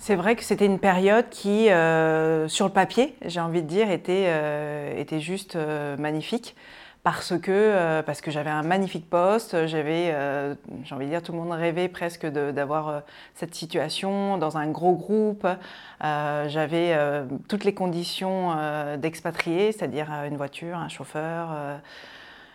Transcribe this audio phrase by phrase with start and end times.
[0.00, 3.90] C'est vrai que c'était une période qui, euh, sur le papier, j'ai envie de dire,
[3.90, 6.56] était, euh, était juste euh, magnifique.
[7.02, 10.14] Parce que, parce que j'avais un magnifique poste, j'avais,
[10.84, 13.04] j'ai envie de dire, tout le monde rêvait presque d'avoir
[13.34, 15.46] cette situation dans un gros groupe.
[16.02, 16.94] j'avais
[17.48, 18.54] toutes les conditions
[18.98, 21.80] d'expatrié, c'est-à-dire une voiture, un chauffeur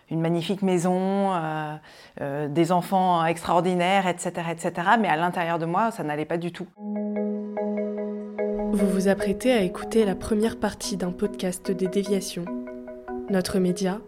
[0.09, 1.75] une magnifique maison, euh,
[2.21, 4.71] euh, des enfants extraordinaires, etc., etc.
[4.99, 6.67] Mais à l'intérieur de moi, ça n'allait pas du tout.
[8.71, 12.45] Vous vous apprêtez à écouter la première partie d'un podcast des déviations.
[13.29, 13.99] Notre média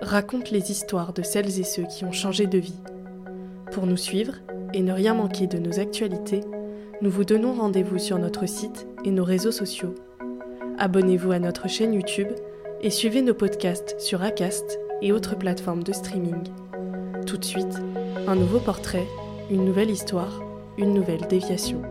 [0.00, 2.80] raconte les histoires de celles et ceux qui ont changé de vie.
[3.70, 4.34] Pour nous suivre
[4.72, 6.40] et ne rien manquer de nos actualités,
[7.00, 9.94] nous vous donnons rendez-vous sur notre site et nos réseaux sociaux.
[10.78, 12.28] Abonnez-vous à notre chaîne YouTube
[12.80, 16.44] et suivez nos podcasts sur Acast et autres plateformes de streaming.
[17.26, 17.82] Tout de suite,
[18.26, 19.06] un nouveau portrait,
[19.50, 20.42] une nouvelle histoire,
[20.78, 21.82] une nouvelle déviation.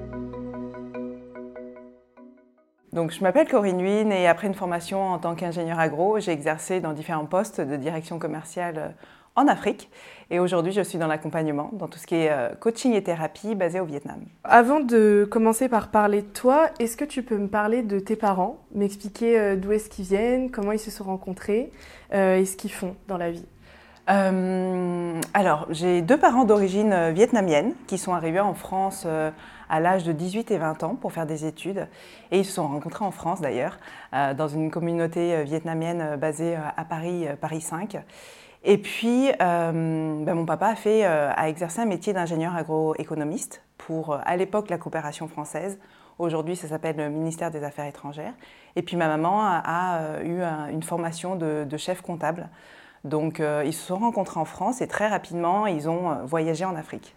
[2.92, 6.80] Donc, je m'appelle Corinne Huynh et après une formation en tant qu'ingénieur agro, j'ai exercé
[6.80, 8.96] dans différents postes de direction commerciale
[9.36, 9.90] en Afrique.
[10.30, 13.56] Et aujourd'hui, je suis dans l'accompagnement, dans tout ce qui est euh, coaching et thérapie
[13.56, 14.20] basé au Vietnam.
[14.44, 18.16] Avant de commencer par parler de toi, est-ce que tu peux me parler de tes
[18.16, 21.72] parents, m'expliquer euh, d'où est-ce qu'ils viennent, comment ils se sont rencontrés
[22.12, 23.46] et ce qu'ils font dans la vie?
[24.08, 29.08] Alors, j'ai deux parents d'origine vietnamienne qui sont arrivés en France
[29.74, 31.88] à l'âge de 18 et 20 ans pour faire des études.
[32.32, 33.80] Et ils se sont rencontrés en France d'ailleurs,
[34.14, 37.98] euh, dans une communauté euh, vietnamienne euh, basée à Paris, Paris 5.
[38.64, 44.38] Et puis, ben, mon papa a, fait, a exercé un métier d'ingénieur agroéconomiste pour, à
[44.38, 45.80] l'époque, la coopération française.
[46.18, 48.34] Aujourd'hui, ça s'appelle le ministère des Affaires étrangères.
[48.78, 50.42] Et puis, ma maman a, eu
[50.72, 52.48] une formation de, chef comptable.
[53.04, 57.16] Donc, ils se sont rencontrés en France et très rapidement, ils ont voyagé en Afrique.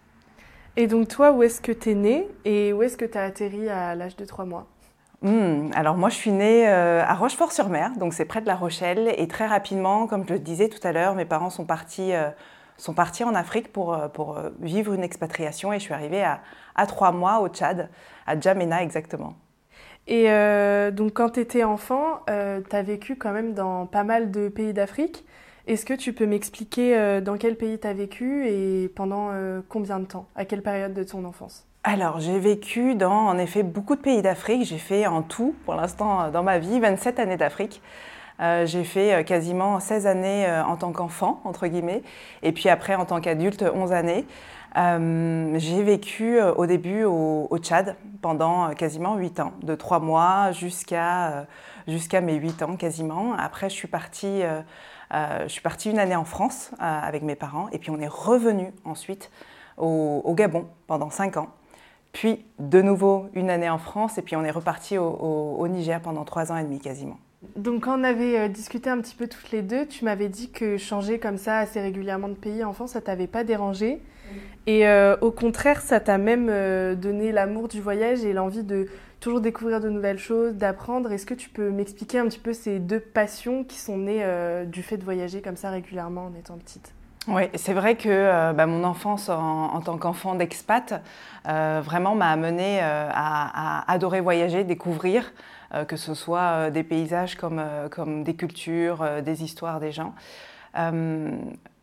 [0.79, 3.23] Et donc toi, où est-ce que tu es née et où est-ce que tu as
[3.23, 4.67] atterri à l'âge de 3 mois?
[5.23, 9.13] Hmm, alors moi je suis née euh, à Rochefort-sur-Mer, donc c'est près de La Rochelle,
[9.17, 12.29] et très rapidement, comme je le disais tout à l'heure, mes parents sont partis, euh,
[12.77, 16.41] sont partis en Afrique pour, euh, vivre une expatriation et je suis arrivée à,
[16.75, 17.89] à 3 mois au Tchad,
[18.27, 19.35] à Djamena exactement.
[20.09, 20.29] Et
[20.93, 24.73] donc quand tu étais enfant, tu as vécu quand même dans pas mal de pays
[24.73, 25.25] d'Afrique.
[25.67, 29.33] Est-ce que tu peux m'expliquer dans quel pays tu as vécu et pendant
[29.69, 30.29] combien de temps?
[30.37, 31.67] À quelle période de ton enfance?
[31.89, 34.65] Alors, j'ai vécu dans, en effet, beaucoup de pays d'Afrique.
[34.65, 37.81] J'ai fait en tout, pour l'instant, euh, dans ma vie, 27 années d'Afrique.
[38.41, 42.03] j'ai fait quasiment 16 années en tant qu'enfant, entre guillemets,
[42.43, 44.27] et puis après, en tant qu'adulte, 11 années.
[44.75, 51.47] j'ai vécu au début au, au, Tchad pendant quasiment 8 ans, de 3 mois jusqu'à
[52.21, 53.33] mes 8 ans quasiment.
[53.39, 54.43] Après, je suis partie
[55.15, 58.01] euh, je suis partie une année en France euh, avec mes parents et puis on
[58.01, 59.31] est revenu ensuite
[59.77, 61.49] au, Gabon pendant cinq ans.
[62.17, 66.25] Puis de nouveau une année en France et puis on est reparti au, Niger pendant
[66.25, 67.19] trois ans et demi quasiment.
[67.57, 70.51] Donc quand on avait euh, discuté un petit peu toutes les deux, tu m'avais dit
[70.51, 74.01] que changer comme ça assez régulièrement de pays en France, ça t'avait pas dérangé.
[74.67, 74.85] Et
[75.21, 76.47] au contraire, ça t'a même
[76.97, 78.89] donné l'amour du voyage et l'envie de
[79.21, 81.13] toujours découvrir de nouvelles choses, d'apprendre.
[81.13, 84.65] Est-ce que tu peux m'expliquer un petit peu ces deux passions qui sont nées euh,
[84.65, 86.93] du fait de voyager comme ça régulièrement en étant petite?
[87.29, 91.03] Oui, c'est vrai que euh, bah, mon enfance en, tant qu'enfant d'expat
[91.49, 95.33] euh, vraiment m'a amené à, adorer voyager, découvrir,
[95.89, 100.15] que ce soit des paysages comme, comme des cultures, des histoires des gens.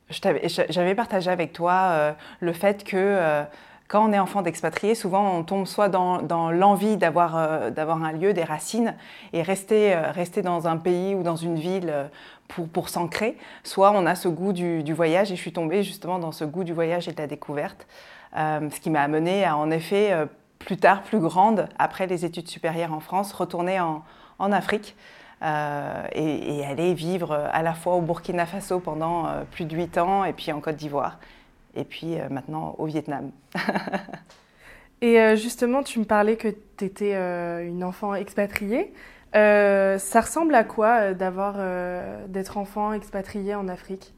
[0.10, 3.46] J'avais partagé avec toi le fait que
[3.94, 8.34] quand on est enfant d'expatrié, souvent on tombe soit dans, l'envie euh, d'avoir un lieu,
[8.34, 8.96] des racines,
[9.34, 12.08] et rester, euh, rester dans un pays ou dans une ville euh,
[12.48, 16.20] pour, pour s'ancrer, soit on a ce goût du, voyage, et je suis tombée justement
[16.20, 17.88] dans ce goût du voyage et de la découverte,
[18.36, 20.14] ce qui m'a amenée à en effet,
[20.60, 24.04] plus tard, plus grande, après les études supérieures en France, retourner en,
[24.52, 24.96] Afrique.
[25.44, 30.24] et, et, aller vivre à la fois au Burkina Faso pendant plus de huit ans
[30.24, 31.18] et puis en Côte d'Ivoire
[31.76, 33.32] et puis euh, maintenant au Vietnam.
[35.02, 36.48] Et euh, justement, tu me parlais que
[36.78, 38.94] tu étais une enfant expatriée.
[39.34, 41.56] Ça ressemble à quoi d'avoir
[42.28, 44.14] d'être enfant expatrié en Afrique?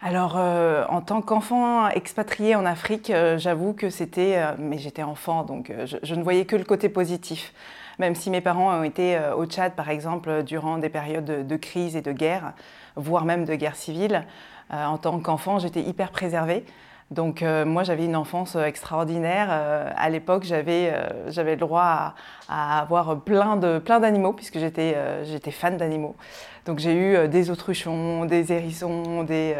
[0.00, 6.14] Alors, en tant qu'enfant expatrié en Afrique, j'avoue que c'était, mais j'étais enfant, donc je,
[6.14, 7.52] ne voyais que le côté positif.
[7.98, 11.94] Même si mes parents ont été au Tchad, par exemple, durant des périodes de crise
[11.94, 12.52] et de guerre,
[12.96, 14.24] voire même de guerre civile,
[14.70, 16.64] en tant qu'enfant, j'étais hyper préservée.
[17.12, 19.48] Donc euh, moi j'avais une enfance euh, extraordinaire.
[19.50, 20.90] Euh, à l'époque j'avais
[21.28, 22.14] le droit
[22.48, 26.16] à, avoir plein de plein d'animaux puisque j'étais j'étais fan d'animaux.
[26.64, 29.54] Donc j'ai eu des autruchons, des hérissons, des,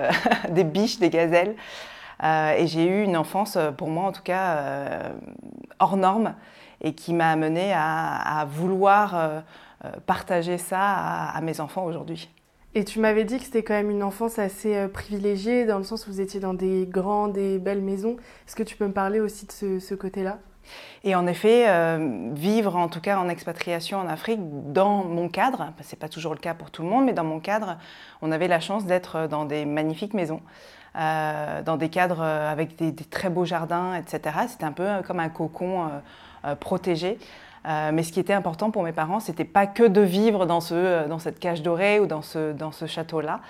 [0.65, 1.55] biches, des gazelles.
[2.23, 5.13] et j'ai eu une enfance pour moi en tout cas
[5.79, 6.35] hors norme
[6.81, 9.43] et qui m'a amené à, vouloir
[10.07, 10.81] partager ça
[11.35, 12.31] à mes enfants aujourd'hui.
[12.75, 15.85] Et tu m'avais dit que c'était quand même une enfance assez euh, privilégiée, dans le
[15.85, 18.17] sens où vous étiez dans des grandes et belles maisons.
[18.47, 20.39] Est-ce que tu peux me parler aussi de ce, côté-là?
[21.05, 24.41] Et en effet, euh, vivre en tout cas en expatriation en Afrique,
[24.73, 27.25] dans mon cadre, ce n'est pas toujours le cas pour tout le monde, mais dans
[27.25, 27.77] mon cadre,
[28.23, 30.41] on avait la chance d'être dans des magnifiques maisons,
[30.97, 34.35] euh, dans des cadres avec des, très beaux jardins, etc.
[34.49, 35.91] C'était un peu comme un cocon
[36.59, 37.19] protégé.
[37.67, 40.61] Euh, mais ce qui était important pour mes parents, c'était pas que de vivre dans,
[40.61, 43.41] ce, euh, dans cette cage dorée ou dans ce, dans ce château-là,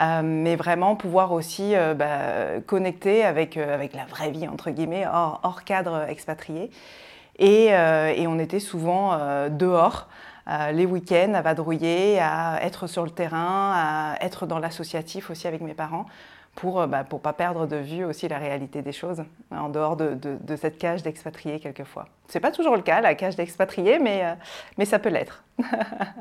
[0.00, 5.40] euh, mais vraiment pouvoir aussi bah, connecter avec, avec la vraie vie, entre guillemets, hors,
[5.42, 6.70] hors cadre expatrié.
[7.38, 9.18] Et, et, on était souvent
[9.50, 10.06] dehors.
[10.72, 15.60] les week-ends à vadrouiller, à être sur le terrain, à être dans l'associatif aussi avec
[15.60, 16.06] mes parents
[16.54, 19.96] pour ne bah, pour pas perdre de vue aussi la réalité des choses en dehors
[19.96, 20.16] de,
[20.56, 22.06] cette cage d'expatriés quelquefois.
[22.28, 24.34] C'est pas toujours le cas la cage d'expatriés, mais, euh,
[24.78, 25.44] mais ça peut l'être.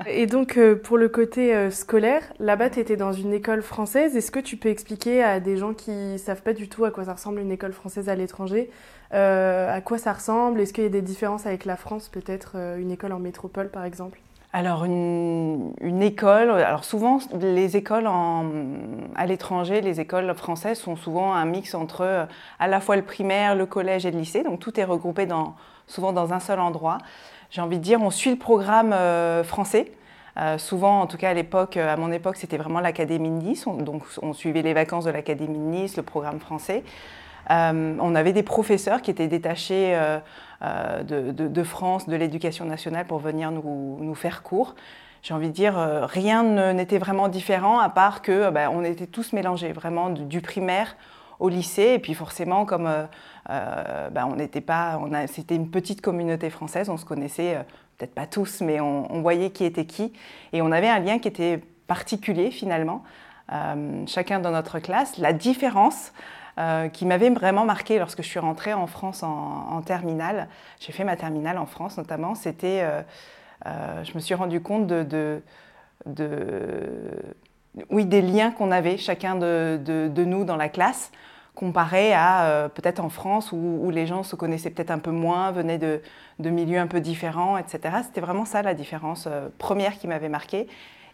[0.08, 4.16] Et donc euh, pour le côté euh, scolaire, là-bas tu étais dans une école française.
[4.16, 7.06] Est-ce que tu peux expliquer à des gens qui savent pas du tout à quoi
[7.06, 8.70] ça ressemble une école française à l'étranger,
[9.12, 10.60] à quoi ça ressemble?
[10.60, 13.86] Est-ce qu'il y a des différences avec la France, peut-être une école en métropole par
[13.86, 14.20] exemple?
[14.56, 21.46] Alors une, école, alors souvent les écoles à l'étranger, les écoles françaises sont souvent un
[21.46, 22.28] mix entre
[22.60, 25.56] à la fois le primaire, le collège et le lycée, donc tout est regroupé dans,
[25.88, 27.00] souvent dans un seul endroit.
[27.50, 29.92] J'ai envie de dire, on suit le programme euh, français.
[30.38, 33.66] Euh, souvent, en tout cas à l'époque, à mon époque, c'était vraiment l'Académie de Nice,
[33.68, 36.84] donc on suivait les vacances de l'Académie de Nice, le programme français.
[37.52, 39.96] Euh, on avait des professeurs qui étaient détachés
[40.64, 44.76] euh, euh, de, France, de l'éducation nationale pour venir nous, faire cours.
[45.22, 49.32] J'ai envie de dire, rien n'était vraiment différent à part que ben, on était tous
[49.32, 50.98] mélangés, vraiment du, primaire
[51.40, 51.94] au lycée.
[51.96, 52.92] Et puis forcément, comme
[53.48, 57.58] ben, on n'était pas, c'était une petite communauté française, on se connaissait
[57.98, 60.12] peut-être pas tous, mais on, voyait qui était qui.
[60.52, 63.02] Et on avait un lien qui était particulier finalement,
[64.08, 65.18] chacun dans notre classe.
[65.18, 66.12] La différence,
[66.60, 70.48] euh, qui m'avait vraiment marqué lorsque je suis rentrée en France en, terminale.
[70.80, 72.36] J'ai fait ma terminale en France notamment.
[72.36, 73.02] C'était, euh,
[73.66, 75.42] euh, je me suis rendu compte de,
[77.90, 81.12] oui, des liens qu'on avait chacun de, nous dans la classe
[81.56, 85.80] comparé à peut-être en France où, les gens se connaissaient peut-être un peu moins, venaient
[85.80, 86.02] de,
[86.40, 87.98] milieux un peu différents, etc.
[88.04, 89.28] C'était vraiment ça la différence
[89.58, 90.68] première qui m'avait marqué.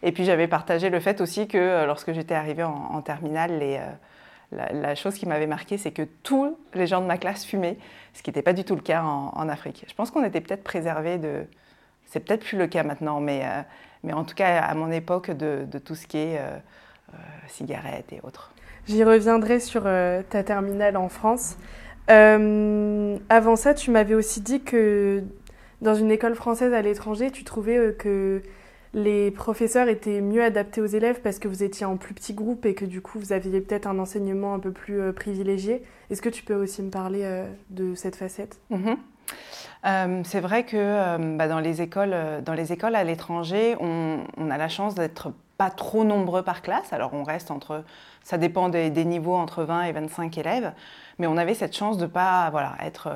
[0.04, 3.80] Et puis j'avais partagé le fait aussi que lorsque j'étais arrivée en, en terminale, les,
[4.52, 7.78] la, chose qui m'avait marqué, c'est que tous les gens de ma classe fumaient,
[8.14, 9.86] ce qui n'était pas du tout le cas en, Afrique.
[9.88, 11.46] Je pense qu'on était peut-être préservés de.
[12.06, 13.62] C'est peut-être plus le cas maintenant, mais, euh,
[14.04, 16.58] mais en tout cas, à mon époque, de, tout ce qui est euh,
[17.14, 18.52] euh, cigarettes et autres.
[18.88, 21.58] J'y reviendrai sur ta terminale en France.
[22.08, 25.24] avant ça, tu m'avais aussi dit que
[25.82, 28.42] dans une école française à l'étranger, tu trouvais que
[28.94, 32.66] les professeurs étaient mieux adaptés aux élèves parce que vous étiez en plus petit groupe
[32.66, 35.84] et que du coup vous aviez peut-être un enseignement un peu plus euh, privilégié.
[36.10, 38.60] Est-ce que tu peux aussi me parler euh, de cette facette?
[38.72, 38.98] Mhm.
[39.86, 44.58] euh, C'est vrai que bah, dans, les écoles, dans les écoles à l'étranger, on, a
[44.58, 46.92] la chance d'être pas trop nombreux par classe.
[46.92, 47.84] Alors on reste entre,
[48.24, 50.74] ça dépend des, des, niveaux, entre 20 et 25 élèves,
[51.20, 53.12] mais on avait cette chance de pas voilà, être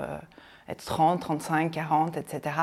[0.69, 2.55] être 30, 35, 40, etc.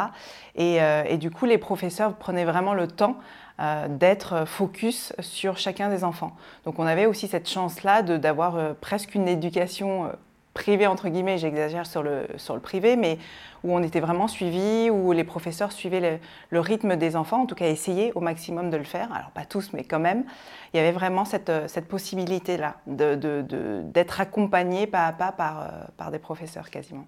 [0.57, 3.17] Et, du coup, les professeurs prenaient vraiment le temps
[3.61, 6.35] euh, d'être focus sur chacun des enfants.
[6.65, 10.13] Donc on avait aussi cette chance-là d'avoir euh, presque une éducation euh,
[10.55, 13.19] privée, entre guillemets, j'exagère sur le, sur le privé, mais
[13.63, 16.19] où on était vraiment suivi, où les professeurs suivaient
[16.51, 19.13] le, rythme des enfants, en tout cas essayaient au maximum de le faire.
[19.13, 20.25] Alors pas tous, mais quand même,
[20.73, 26.11] il y avait vraiment cette, cette possibilité-là d'être de, accompagné pas à pas par, par
[26.11, 27.05] des professeurs quasiment.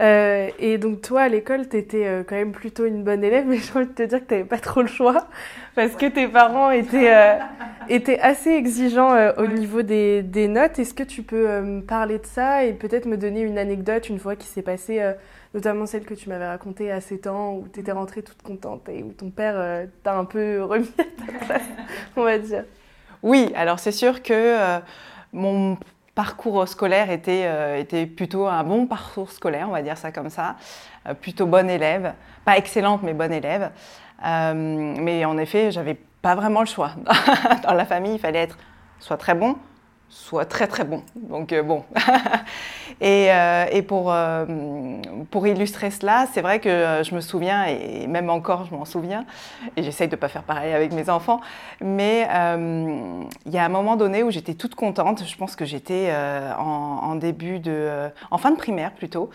[0.00, 3.44] Euh, et donc toi, à l'école, tu étais euh, quand même plutôt une bonne élève,
[3.46, 5.26] mais j'ai envie de te dire que tu n'avais pas trop le choix,
[5.74, 7.38] parce que tes parents étaient, euh,
[7.88, 10.78] étaient assez exigeants au niveau des, des notes.
[10.78, 14.18] Est-ce que tu peux me parler de ça et peut-être me donner une anecdote une
[14.18, 15.02] fois qui s'est passée,
[15.52, 18.88] notamment celle que tu m'avais racontée à 7 ans, où tu étais rentrée toute contente
[18.88, 21.68] et où ton père t'a un peu remis à ta place,
[22.16, 22.64] on va dire?
[23.22, 24.80] Oui, alors c'est sûr que
[25.32, 25.76] mon
[26.20, 30.28] parcours scolaire était, euh, était plutôt un bon parcours scolaire, on va dire ça comme
[30.28, 30.56] ça,
[31.08, 32.12] euh, plutôt bonne élève,
[32.44, 33.70] pas excellente mais bonne élève.
[34.26, 36.90] Euh, mais en effet, j'avais pas vraiment le choix.
[37.66, 38.58] Dans la famille, il fallait être
[38.98, 39.56] soit très bon,
[40.10, 41.02] soit très très bon.
[41.14, 41.84] Donc euh, bon.
[43.00, 44.44] et, euh, et pour, euh,
[45.30, 49.24] pour, illustrer cela, c'est vrai que je me souviens, et même encore je m'en souviens,
[49.76, 51.40] et j'essaye de ne pas faire pareil avec mes enfants,
[51.80, 52.28] mais
[53.46, 56.12] il y a un moment donné où j'étais toute contente, je pense que j'étais
[56.58, 58.10] en, début de...
[58.30, 59.30] en fin de primaire plutôt,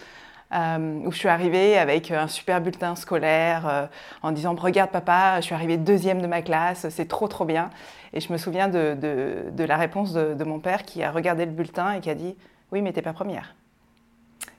[0.56, 3.86] euh, où je suis arrivée avec un super bulletin scolaire euh,
[4.22, 7.70] en disant Regarde, papa, je suis arrivée deuxième de ma classe, c'est trop, trop bien.
[8.14, 11.46] Et je me souviens de, de, la réponse de, de, mon père qui a regardé
[11.46, 12.36] le bulletin et qui a dit
[12.72, 13.56] Oui, mais t'es pas première.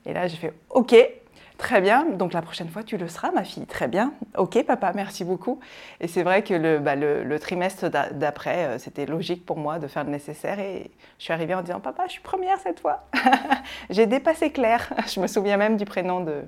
[0.05, 0.95] Et là, j'ai fait Ok,
[1.57, 3.65] Très bien, donc la prochaine fois tu le seras, ma fille.
[3.65, 4.13] Très bien.
[4.37, 5.59] Ok, papa, merci beaucoup.
[5.99, 6.95] Et c'est vrai que le, bah,
[7.39, 10.59] trimestre d'après, euh, c'était logique pour moi de faire le nécessaire.
[10.59, 13.07] Et je suis arrivée en disant Papa, je suis première cette fois.
[13.89, 14.93] J'ai dépassé Claire.
[15.07, 16.43] Je me souviens même du prénom de,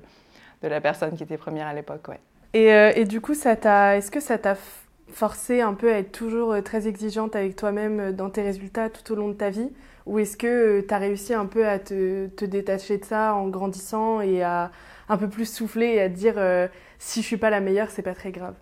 [0.62, 2.06] la personne qui était première à l'époque.
[2.08, 2.20] Ouais.
[2.54, 4.54] Et, euh, du coup, est-ce que ça t'a
[5.12, 9.12] forcé un peu à être toujours euh, très exigeante avec toi-même dans tes résultats tout
[9.12, 9.70] au long de ta vie?
[10.06, 14.20] Ou est-ce que tu as réussi un peu à te détacher de ça en grandissant
[14.20, 14.70] et à
[15.10, 18.02] un peu plus soufflé et à dire euh, si je suis pas la meilleure, c'est
[18.02, 18.54] pas très grave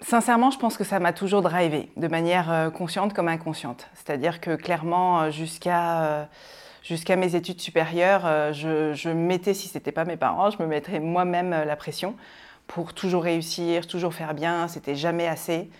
[0.00, 3.88] Sincèrement, je pense que ça m'a toujours drivé, de manière euh, consciente comme inconsciente.
[3.94, 6.28] C'est-à-dire que clairement, euh, jusqu'à
[7.16, 11.76] mes études supérieures, je, mettais, si c'était pas mes parents, je me mettrais moi-même la
[11.76, 12.16] pression
[12.66, 14.66] pour toujours réussir, toujours faire bien.
[14.66, 15.70] C'était jamais assez.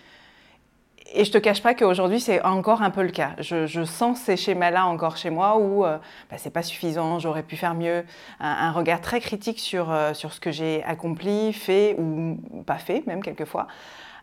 [1.13, 3.35] Et je te cache pas qu'aujourd'hui, c'est encore un peu le cas.
[3.39, 5.97] Je, sens ces schémas-là encore chez moi où euh,
[6.31, 8.03] bah, c'est pas suffisant, j'aurais pu faire mieux.
[8.39, 13.05] Un, regard très critique sur, euh, sur ce que j'ai accompli, fait ou pas fait,
[13.05, 13.67] même quelquefois.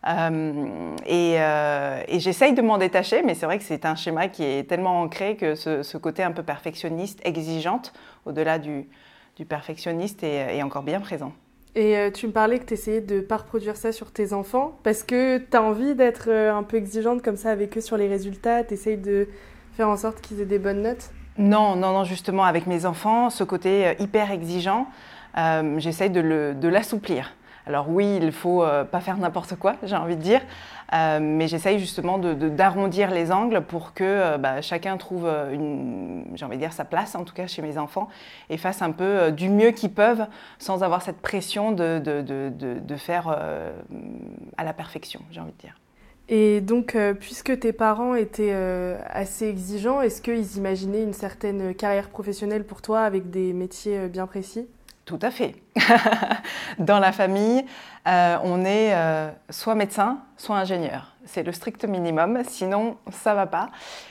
[0.09, 1.35] Euh, et,
[2.15, 5.03] et j'essaye de m'en détacher, mais c'est vrai que c'est un schéma qui est tellement
[5.03, 7.93] ancré que ce, côté un peu perfectionniste, exigeante,
[8.27, 8.89] au-delà du,
[9.37, 11.33] du perfectionniste, est encore bien présent.
[11.75, 14.35] Et euh, tu me parlais que tu essayais de ne pas reproduire ça sur tes
[14.35, 17.81] enfants parce que tu as envie d'être euh, un peu exigeante comme ça avec eux
[17.81, 19.27] sur les résultats, tu essayes de
[19.75, 21.11] faire en sorte qu'ils aient des bonnes notes?
[21.39, 24.87] Non, non, non, justement, avec mes enfants, ce côté euh, hyper exigeant,
[25.79, 27.33] j'essaye de l'assouplir.
[27.67, 30.41] Alors oui, il ne faut euh, pas faire n'importe quoi, j'ai envie de dire,
[30.95, 35.31] euh, mais j'essaye justement d'arrondir de, les angles pour que euh, bah, chacun trouve,
[36.35, 38.09] j'ai envie de dire, sa place, en tout cas chez mes enfants,
[38.51, 40.27] et fasse un peu du mieux qu'ils peuvent
[40.59, 43.29] sans avoir cette pression de, de faire
[44.57, 45.77] à la perfection, j'ai envie de dire.
[46.29, 48.55] Et donc, puisque tes parents étaient
[49.07, 54.27] assez exigeants, est-ce qu'ils imaginaient une certaine carrière professionnelle pour toi avec des métiers bien
[54.27, 54.67] précis?
[55.05, 55.57] Tout à fait.
[56.79, 57.65] Dans la famille,
[58.07, 61.09] euh, on est euh, soit médecin, soit ingénieur.
[61.25, 63.71] C'est le strict minimum, sinon ça va pas.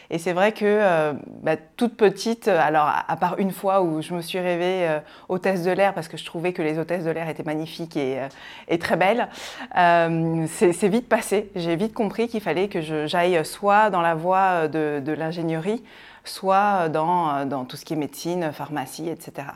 [0.10, 4.14] Et c'est vrai que euh, bah, toute petite, alors à, part une fois où je
[4.14, 7.28] me suis rêvée hôtesse de l'air parce que je trouvais que les hôtesses de l'air
[7.30, 9.30] étaient magnifiques et, très belles,
[9.74, 11.52] c'est vite passé.
[11.56, 15.84] J'ai vite compris qu'il fallait que j'aille soit dans la voie de, l'ingénierie,
[16.24, 19.48] soit dans tout ce qui est médecine, pharmacie, etc.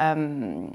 [0.00, 0.66] Euh,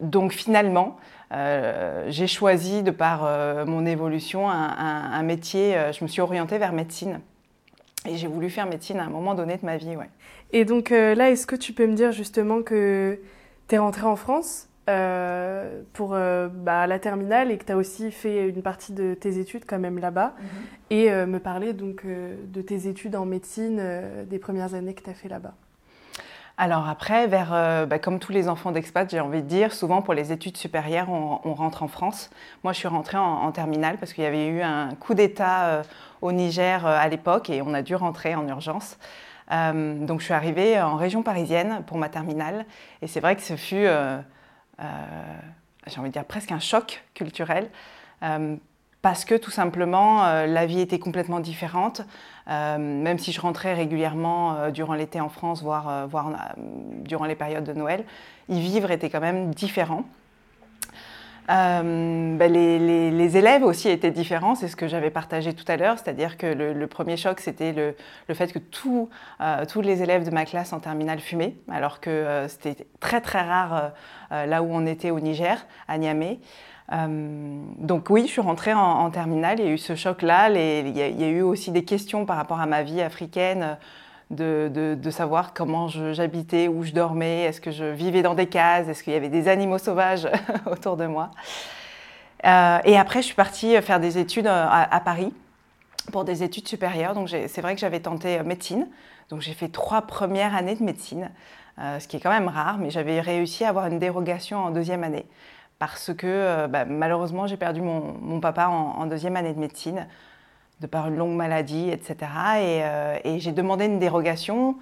[0.00, 0.96] donc finalement,
[1.32, 6.72] euh, j'ai choisi, de par euh, mon évolution, un, métier, je me suis orientée vers
[6.72, 7.20] médecine.
[8.08, 9.96] Et j'ai voulu faire médecine à un moment donné de ma vie.
[9.96, 10.10] Ouais.
[10.52, 13.20] Et donc là, est-ce que tu peux me dire justement que
[13.68, 14.68] tu es rentrée en France
[15.92, 19.64] pour bah, la terminale et que tu as aussi fait une partie de tes études
[19.66, 20.34] quand même là-bas?
[20.36, 20.48] Mhm.
[20.90, 23.80] et me parler donc de tes études en médecine,
[24.28, 25.54] des premières années que tu as fait là-bas
[26.62, 30.00] alors après, vers, euh, bah, comme tous les enfants d'expat, j'ai envie de dire, souvent
[30.00, 32.30] pour les études supérieures, on, rentre en France.
[32.62, 35.82] Moi, je suis rentrée en, terminale parce qu'il y avait eu un coup d'État euh,
[36.20, 38.96] au Niger euh, à l'époque et on a dû rentrer en urgence.
[39.50, 42.64] donc je suis arrivée en région parisienne pour ma terminale
[43.02, 43.88] et c'est vrai que ce fut,
[45.88, 47.68] j'ai envie de dire, presque un choc culturel
[49.02, 52.02] parce que tout simplement euh, la vie était complètement différente.
[52.48, 56.06] Euh, même si je rentrais régulièrement euh, durant l'été en France, voire,
[57.04, 58.04] durant les périodes de Noël,
[58.48, 60.04] y vivre était quand même différent.
[61.48, 66.36] ben, les, élèves aussi étaient différents, c'est ce que j'avais partagé tout à l'heure, c'est-à-dire
[66.36, 69.08] que le, premier choc, c'était le, fait que tous
[69.82, 73.92] les élèves de ma classe en terminale fumaient, alors que c'était très très rare
[74.30, 76.38] là où on était au Niger, à Niamey.
[76.92, 81.24] Donc oui, je suis rentrée en, terminale, il y a eu ce choc-là, il, y
[81.24, 83.78] a eu aussi des questions par rapport à ma vie africaine,
[84.30, 89.02] de, savoir comment j'habitais, où je dormais, est-ce que je vivais dans des cases, est-ce
[89.02, 90.28] qu'il y avait des animaux sauvages
[90.66, 91.30] autour de moi.
[92.44, 95.32] Euh, et après, je suis partie faire des études euh, à, Paris
[96.10, 97.14] pour des études supérieures.
[97.14, 98.88] Donc c'est vrai que j'avais tenté euh, médecine.
[99.30, 101.30] Donc j'ai fait trois premières années de médecine,
[101.78, 105.04] ce qui est quand même rare, mais j'avais réussi à avoir une dérogation en deuxième
[105.04, 105.24] année.
[105.82, 110.06] Parce que bah, malheureusement, j'ai perdu mon, papa en deuxième année de médecine
[110.82, 112.16] de par une longue maladie, etc.
[112.56, 114.76] Euh, et, j'ai demandé une dérogation.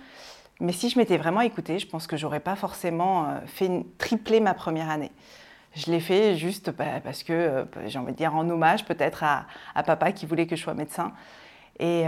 [0.58, 4.40] Mais si je m'étais vraiment écoutée, je pense que j'aurais pas forcément euh, fait tripler
[4.40, 5.12] ma première année.
[5.76, 9.22] Je l'ai fait juste bah, parce que, euh, j'ai envie de dire, en hommage peut-être
[9.22, 11.12] à, papa qui voulait que je sois médecin.
[11.78, 12.04] Et,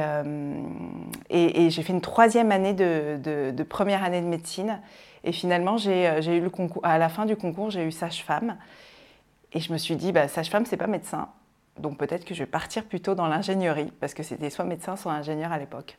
[1.31, 4.81] et, j'ai fait une troisième année de, première année de médecine.
[5.25, 8.57] Et finalement, j'ai eu le concours, à la fin du concours, j'ai eu sage-femme.
[9.53, 11.29] Et je me suis dit, bah, sage-femme, c'est pas médecin.
[11.79, 15.13] Donc peut-être que je vais partir plutôt dans l'ingénierie, parce que c'était soit médecin, soit
[15.13, 15.99] ingénieur à l'époque.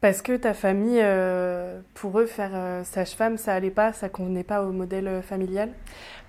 [0.00, 4.44] Parce que ta famille, euh, pour eux, faire euh, sage-femme, ça allait pas, ça convenait
[4.44, 5.70] pas au modèle euh, familial?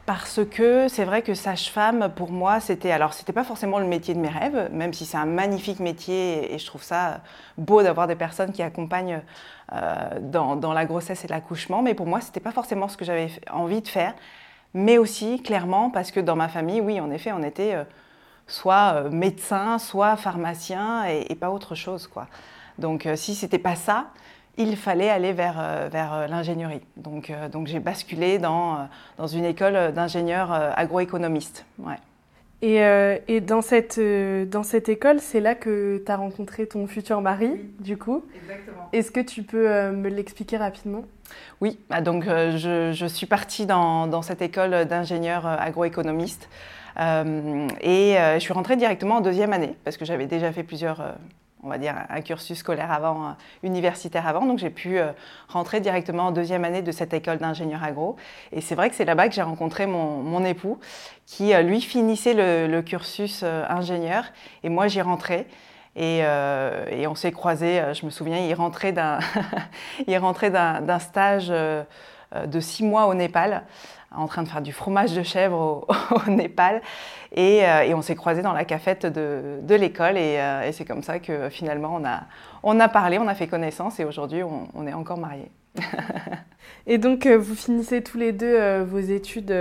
[0.08, 4.16] Parce que c'est vrai que sage-femme, pour moi, c'était alors c'était pas forcément le métier
[4.16, 7.22] de mes rêves, même si c'est un magnifique métier et je trouve ça
[7.60, 9.22] beau d'avoir des personnes qui accompagnent
[10.22, 11.82] dans, dans, la grossesse et l'accouchement.
[11.82, 14.14] Mais pour moi, c'était pas forcément ce que j'avais envie de faire.
[14.74, 17.76] Mais aussi, clairement, parce que dans ma famille, oui, en effet, on était
[18.50, 22.08] soit euh, médecin, soit pharmacien et, pas autre chose.
[22.08, 22.28] Quoi.
[22.78, 24.08] Donc euh, si c'était pas ça,
[24.58, 26.82] il fallait aller vers, euh, vers l'ingénierie.
[26.98, 31.66] Donc, donc j'ai basculé dans, dans une école d'ingénieurs agroéconomistes.
[31.78, 31.96] Ouais.
[32.62, 32.82] Et,
[33.28, 34.00] et, dans, cette,
[34.50, 38.26] dans cette école, c'est là que tu as rencontré ton futur mari, du coup.
[38.36, 38.90] Exactement.
[38.92, 41.06] Est-ce que tu peux me l'expliquer rapidement?
[41.62, 46.50] Oui, bah, donc je, je, suis partie dans, dans cette école d'ingénieurs agroéconomistes.
[47.00, 50.64] Euh, et euh, je suis rentrée directement en deuxième année parce que j'avais déjà fait
[50.64, 51.12] plusieurs euh,
[51.64, 54.46] on va dire, un cursus scolaire avant, universitaire avant.
[54.46, 55.00] Donc j'ai pu
[55.48, 58.16] rentrer directement en deuxième année de cette école d'ingénieur agro.
[58.52, 60.80] Et c'est vrai que c'est là-bas que j'ai rencontré mon, époux,
[61.26, 64.26] qui lui finissait le, cursus ingénieur.
[64.64, 65.48] Et moi j'y rentrais.
[65.96, 69.20] Et, et on s'est croisés, je me souviens, il rentrait d'un
[71.00, 73.64] stage de six mois au Népal
[74.16, 76.82] en train de faire du fromage de chèvre au, Népal.
[77.38, 80.16] Euh, et, on s'est croisés dans la cafette de, l'école.
[80.18, 82.02] Euh, et, c'est comme ça que finalement,
[82.64, 85.52] on a, parlé, on a fait connaissance et aujourd'hui, on, est encore mariés.
[86.88, 89.54] et donc, euh, vous finissez tous les deux vos études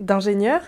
[0.00, 0.60] d'ingénieur.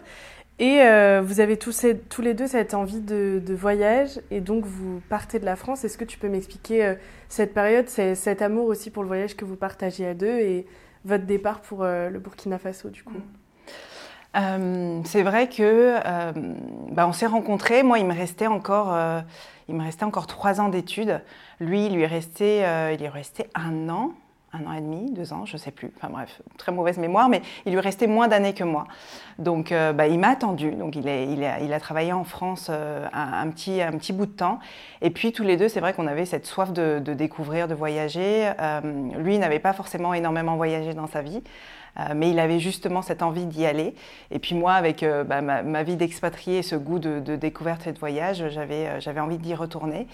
[0.59, 0.81] Et
[1.21, 5.45] vous avez tous, tous, les deux cette envie de, voyage et donc vous partez de
[5.45, 5.85] la France.
[5.85, 6.95] Est-ce que tu peux m'expliquer
[7.29, 10.67] cette période, cet amour aussi pour le voyage que vous partagez à deux et
[11.07, 13.15] votre départ pour euh, le Burkina Faso, du coup
[14.37, 16.33] euh, c'est vrai que euh,
[16.91, 17.83] bah, on s'est rencontrés.
[17.83, 18.95] Moi, il me restait encore,
[19.67, 21.23] il me restait encore trois ans d'études.
[21.59, 24.13] Lui, il lui est resté, il est resté un an,
[24.53, 25.93] un an et demi, deux ans, je ne sais plus.
[25.97, 28.87] Enfin bref, très mauvaise mémoire, mais il lui restait moins d'années que moi.
[29.39, 30.71] Donc, bah, il m'a attendu.
[30.71, 34.59] Donc, il, a, il, a, travaillé en France un, petit, un petit bout de temps.
[35.03, 38.51] Et puis, tous les deux, c'est vrai qu'on avait cette soif de, découvrir, de voyager.
[39.19, 41.43] lui, il n'avait pas forcément énormément voyagé dans sa vie.
[42.15, 43.95] mais il avait justement cette envie d'y aller.
[44.31, 47.99] Et puis moi, avec bah, ma, vie d'expatrié et ce goût de, découverte et de
[47.99, 50.07] voyage, j'avais envie d'y retourner.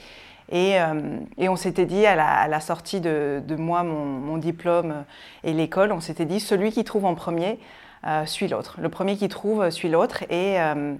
[0.53, 5.05] Euh, et, on s'était dit, à la, sortie de, moi, mon, diplôme
[5.45, 7.59] et l'école, on s'était dit, celui qui trouve en premier
[8.07, 8.77] euh, suit l'autre.
[8.81, 10.25] Le premier qui trouve suit l'autre.
[10.25, 10.95] Et, euh,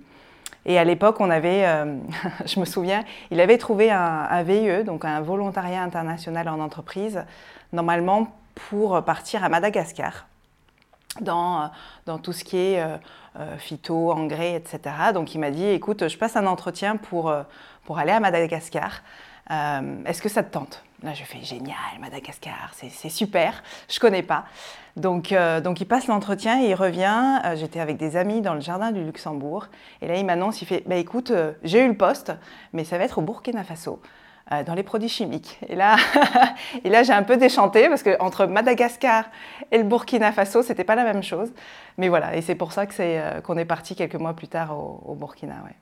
[0.65, 1.67] et, à l'époque, on avait,
[2.47, 7.25] je me souviens, il avait trouvé un, un, VIE, donc un volontariat international en entreprise,
[7.73, 10.27] normalement pour partir à Madagascar.
[11.21, 11.71] Dans,
[12.07, 12.83] dans, tout ce qui est
[13.59, 14.81] phyto, engrais, etc.
[15.13, 17.35] Donc il m'a dit, écoute, je passe un entretien pour,
[17.85, 19.03] pour aller à Madagascar.
[19.51, 20.83] Euh, est-ce que ça te tente?
[21.03, 24.45] Là, je fais génial, Madagascar, c'est super, je connais pas.
[24.97, 27.41] Donc, euh, donc il passe l'entretien et il revient.
[27.45, 29.67] Euh, j'étais avec des amis dans le jardin du Luxembourg.
[30.01, 31.33] Et là, il m'annonce, il fait bah, écoute,
[31.65, 32.33] j'ai eu le poste,
[32.73, 34.01] mais ça va être au Burkina Faso.
[34.67, 35.59] dans les produits chimiques.
[35.69, 35.97] Et là,
[36.85, 39.25] là j'ai un peu déchanté parce que entre Madagascar
[39.73, 41.53] et le Burkina Faso, c'était pas la même chose.
[41.99, 45.55] Mais voilà, et c'est pour ça qu'on est parti quelques mois plus tard au, Burkina.
[45.65, 45.75] Ouais.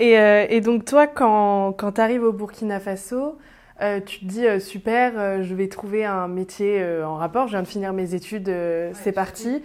[0.00, 3.38] Euh, et, donc toi, quand, quand tu arrives au Burkina Faso,
[3.80, 7.62] euh, tu te dis euh, super, je vais trouver un métier en rapport, je viens
[7.62, 8.52] de finir mes études,
[8.92, 9.62] c'est parti.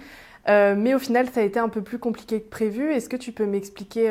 [0.47, 2.91] mais au final, ça a été un peu plus compliqué que prévu.
[2.91, 4.07] Est-ce que tu peux m'expliquer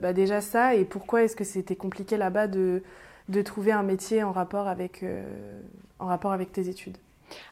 [0.00, 2.82] bah, déjà ça et pourquoi est-ce que c'était compliqué là-bas de,
[3.28, 5.04] de, trouver un métier en rapport avec,
[5.98, 6.96] en rapport avec tes études?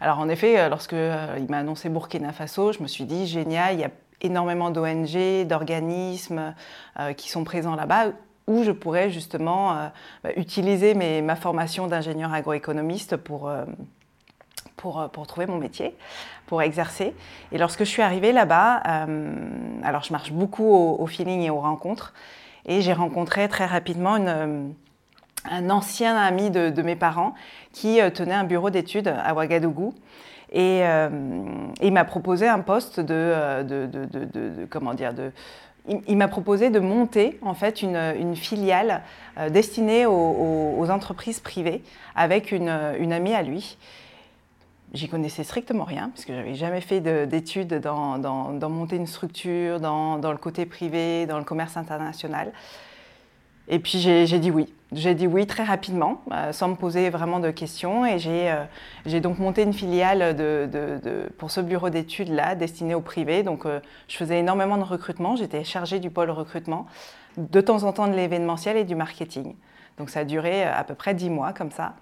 [0.01, 3.81] Alors en effet, lorsque il m'a annoncé Burkina Faso, je me suis dit génial, il
[3.81, 3.91] y a
[4.25, 6.55] énormément d'ONG, d'organismes
[7.17, 8.13] qui sont présents là-bas
[8.47, 9.89] où je pourrais justement euh,
[10.23, 13.65] bah, utiliser ma formation d'ingénieur agroéconomiste pour, euh,
[14.77, 15.97] pour, euh, trouver mon métier,
[16.47, 17.15] pour exercer.
[17.53, 18.83] Et lorsque je suis arrivée là-bas,
[19.83, 22.13] alors je marche beaucoup au, feeling et aux rencontres,
[22.67, 24.17] et j'ai rencontré très rapidement
[25.51, 27.35] un ancien ami de, mes parents
[27.73, 29.95] qui tenait un bureau d'études à Ouagadougou.
[30.53, 30.83] Et,
[31.83, 35.13] il m'a proposé un poste de, de comment dire,
[36.07, 39.03] il, m'a proposé de monter en fait une, filiale
[39.39, 41.83] euh, destinée aux, entreprises privées
[42.15, 43.77] avec une, amie à lui.
[44.93, 49.81] J'y connaissais strictement rien, parce que j'avais jamais fait d'études dans, dans, monter une structure,
[49.81, 52.53] dans, le côté privé, dans le commerce international.
[53.69, 54.73] Et puis j'ai dit oui.
[54.93, 58.07] J'ai dit oui très rapidement, euh, sans me poser vraiment de questions.
[58.07, 60.37] Et j'ai euh, donc monté une filiale
[61.39, 63.43] pour ce bureau d'études-là, destiné au privé.
[63.43, 65.35] Donc euh, je faisais énormément de recrutement.
[65.35, 66.87] J'étais chargée du pôle recrutement,
[67.37, 69.55] de temps en temps de l'événementiel et du marketing.
[69.99, 71.95] Donc ça a duré à peu près dix mois comme ça,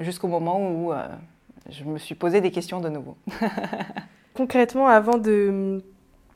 [0.00, 0.92] jusqu'au moment où
[1.70, 3.16] je me suis posé des questions de nouveau.
[4.34, 5.82] Concrètement, avant de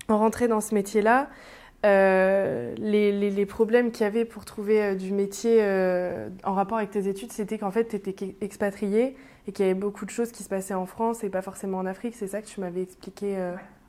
[0.09, 1.29] rentrer dans ce métier-là,
[1.87, 6.91] euh, les, problèmes qu'il y avait pour trouver euh, du métier euh, en rapport avec
[6.91, 10.33] tes études, c'était qu'en fait, tu étais expatrié et qu'il y avait beaucoup de choses
[10.33, 12.15] qui se passaient en France et pas forcément en Afrique.
[12.17, 13.37] C'est ça que tu m'avais expliqué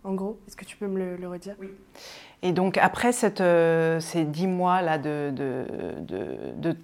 [0.04, 0.40] en gros.
[0.48, 1.56] Est-ce que tu peux me le, redire?
[1.60, 1.70] Oui.
[2.44, 3.42] Et donc, après cette,
[4.02, 5.66] ces dix mois-là de, de,
[6.02, 6.76] de de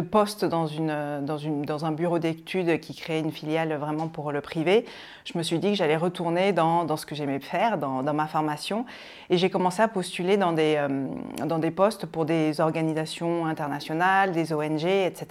[0.00, 4.32] poste dans, une, dans, une, dans un bureau d'études qui créait une filiale vraiment pour
[4.32, 4.84] le privé,
[5.24, 8.14] je me suis dit que j'allais retourner dans, dans, ce que j'aimais faire, dans, dans,
[8.14, 8.84] ma formation.
[9.30, 11.06] Et j'ai commencé à postuler dans des, euh,
[11.46, 15.26] dans des postes pour des organisations internationales, des ONG, etc.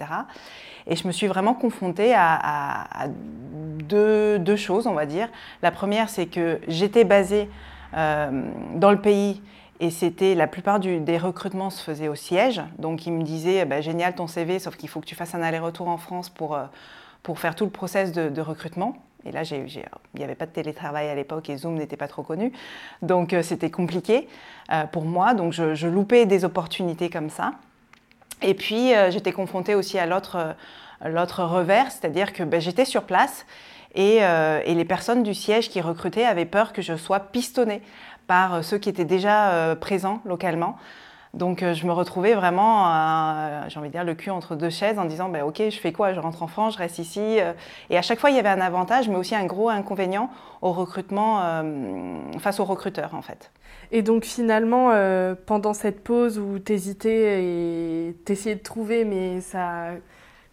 [0.87, 3.07] Et je me suis vraiment confrontée à,
[3.87, 5.29] deux, deux, choses, on va dire.
[5.61, 7.49] La première, c'est que j'étais basée
[7.95, 8.43] euh,
[8.75, 9.41] dans le pays
[9.83, 12.61] et c'était la plupart des recrutements se faisaient au siège.
[12.79, 15.41] Donc ils me disaient bah, génial ton CV, sauf qu'il faut que tu fasses un
[15.41, 16.63] aller-retour en France pour, euh,
[17.21, 18.95] pour faire tout le process de, recrutement.
[19.25, 19.67] Et là, il
[20.15, 22.53] n'y avait pas de télétravail à l'époque et Zoom n'était pas trop connu.
[23.01, 24.29] Donc euh, c'était compliqué
[24.71, 25.33] euh, pour moi.
[25.33, 27.51] Donc je, loupais des opportunités comme ça.
[28.41, 30.55] Et puis j'étais confrontée aussi à l'autre
[31.43, 33.45] revers, c'est-à-dire que bah, j'étais sur place
[33.95, 34.19] et,
[34.65, 37.81] les personnes du siège qui recrutaient avaient peur que je sois pistonnée
[38.27, 40.77] par euh, ceux qui étaient déjà euh, présents localement.
[41.33, 42.85] Donc euh, je me retrouvais vraiment,
[43.67, 45.91] j'ai envie de dire, le cul entre deux chaises en disant, bah, ok, je fais
[45.91, 46.13] quoi?
[46.13, 47.39] Je rentre en France, je reste ici.
[47.89, 50.29] Et à chaque fois, il y avait un avantage, mais aussi un gros inconvénient
[50.61, 51.41] au recrutement,
[52.37, 53.51] face aux recruteurs en fait.
[53.91, 54.91] Et donc finalement,
[55.47, 59.87] pendant cette pause où tu hésitais et tu essayais de trouver, mais ça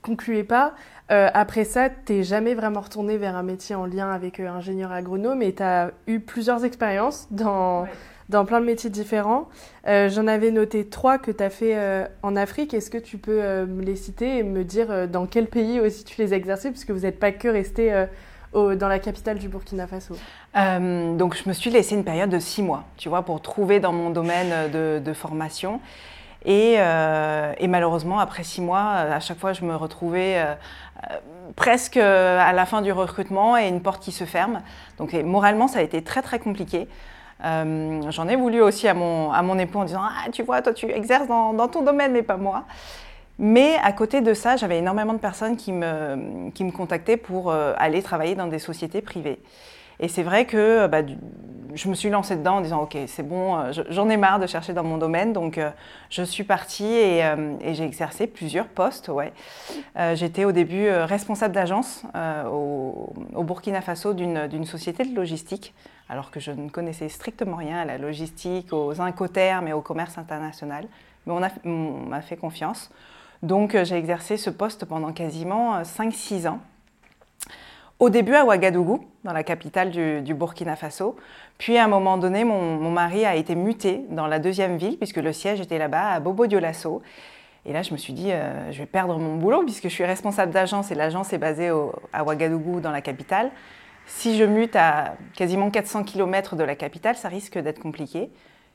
[0.03, 0.75] concluait pas,
[1.11, 4.49] euh, après ça, tu n'es jamais vraiment retourné vers un métier en lien avec euh,
[4.49, 7.87] ingénieur agronome et tu as eu plusieurs expériences dans,
[8.29, 9.49] dans plein de métiers différents.
[9.89, 11.77] Euh, j'en avais noté trois que tu as fait
[12.23, 12.75] en Afrique.
[12.75, 16.21] Est-ce que tu peux me les citer et me dire dans quel pays aussi tu
[16.21, 18.07] les as exercés Puisque vous n'êtes pas que resté
[18.53, 20.15] dans la capitale du Burkina Faso
[20.55, 23.93] Donc je me suis laissé une période de six mois, tu vois, pour trouver dans
[23.93, 25.81] mon domaine de, de formation.
[26.47, 30.55] Euh, et, malheureusement, après six mois, euh, à chaque fois, je me retrouvais euh,
[31.57, 34.63] presque à la fin du recrutement et une porte qui se ferme.
[34.99, 36.89] Donc moralement, ça a été très très compliqué.
[37.43, 40.75] J'en ai voulu aussi à mon, à mon époux en disant Ah, tu vois, toi,
[40.75, 42.65] tu exerces dans, dans ton domaine, mais pas moi.
[43.39, 47.51] Mais à côté de ça, j'avais énormément de personnes qui me, qui me contactaient pour
[47.53, 49.41] aller travailler dans des sociétés privées.
[50.01, 51.03] Et c'est vrai que bah,
[51.75, 54.47] je me suis lancée dedans en disant, OK, c'est bon, euh, j'en ai marre de
[54.47, 55.33] chercher dans mon domaine.
[55.33, 55.71] Donc, euh,
[56.09, 59.09] je suis partie euh, et, j'ai exercé plusieurs postes.
[59.09, 59.33] Ouais.
[60.15, 62.05] J'étais au début responsable d'agence
[62.51, 65.75] au, Burkina Faso d'une société de logistique,
[66.09, 70.19] alors que je ne connaissais strictement rien à la logistique, aux incoterms et au commerce
[70.19, 70.87] international.
[71.27, 71.33] Mais
[71.65, 72.91] on m'a fait confiance.
[73.43, 76.61] Donc, j'ai exercé ce poste pendant quasiment 5-6 ans.
[78.01, 81.17] Au début à Ouagadougou, dans la capitale du, Burkina Faso.
[81.59, 85.19] Puis à un moment donné, mon, mari a été muté dans la deuxième ville, puisque
[85.19, 87.03] le siège était là-bas, à Bobo Dioulasso.
[87.67, 90.07] Et là, je me suis dit, euh, je vais perdre mon boulot, puisque je suis
[90.07, 91.71] responsable d'agence et l'agence est basée
[92.15, 93.51] à Ouagadougou, dans la capitale.
[94.07, 98.31] Si je mute à quasiment 400 km de la capitale, ça risque d'être compliqué.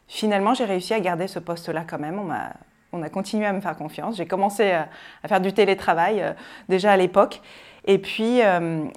[0.07, 2.19] Finalement, j'ai réussi à garder ce poste-là quand même.
[2.19, 2.53] On a,
[2.93, 4.17] on a continué à me faire confiance.
[4.17, 4.88] J'ai commencé à,
[5.27, 6.33] faire du télétravail euh,
[6.69, 7.41] déjà à l'époque.
[7.87, 8.39] Et puis,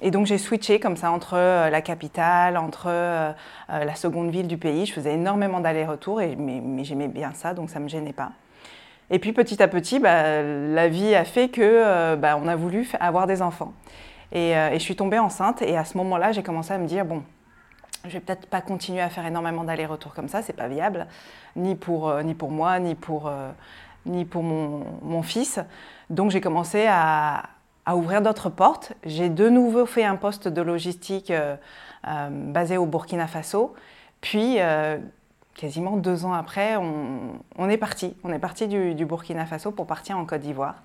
[0.01, 2.87] et donc j'ai switché comme ça entre la capitale, entre
[3.69, 4.87] la seconde ville du pays.
[4.87, 8.31] Je faisais énormément d'allers-retours, mais, mais j'aimais bien ça, donc ça ne me gênait pas.
[9.11, 12.89] Et puis petit à petit, bah, la vie a fait que bah, on a voulu
[12.99, 13.73] avoir des enfants.
[14.31, 15.61] Et, je suis tombée enceinte.
[15.61, 17.21] Et à ce moment-là, j'ai commencé à me dire bon,
[18.05, 21.07] je vais peut-être pas continuer à faire énormément d'allers-retours comme ça, c'est pas viable,
[21.55, 23.49] ni pour, euh, ni pour moi, ni pour, euh,
[24.05, 25.59] ni pour mon, mon, fils.
[26.09, 27.43] Donc j'ai commencé à,
[27.89, 28.93] à ouvrir d'autres portes.
[29.03, 31.55] J'ai de nouveau fait un poste de logistique euh,
[32.29, 33.73] basé au Burkina Faso.
[34.21, 34.57] Puis,
[35.55, 38.15] quasiment deux ans après, on, est parti.
[38.23, 40.75] On est parti du, du Burkina Faso pour partir en Côte d'Ivoire.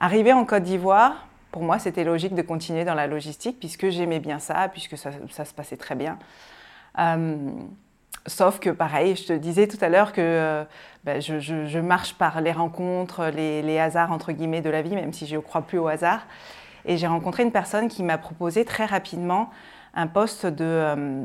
[0.00, 4.20] Arrivé en Côte d'Ivoire, pour moi, c'était logique de continuer dans la logistique puisque j'aimais
[4.20, 6.18] bien ça, puisque ça, se passait très bien.
[8.26, 10.64] Euh, sauf que, pareil, je te disais tout à l'heure que euh,
[11.04, 15.26] ben, je, marche par les rencontres, les, hasards, entre guillemets, de la vie, même si
[15.26, 16.26] je ne crois plus au hasard.
[16.84, 19.50] Et j'ai rencontré une personne qui m'a proposé très rapidement
[19.94, 21.24] un poste de, euh,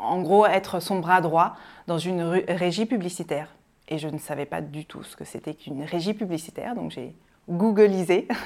[0.00, 3.48] en gros, être son bras droit dans une régie publicitaire.
[3.88, 7.14] Et je ne savais pas du tout ce que c'était qu'une régie publicitaire, donc j'ai
[7.48, 8.26] googlisé.